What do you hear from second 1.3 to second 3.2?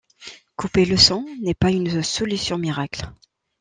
n’est pas une solution miracle.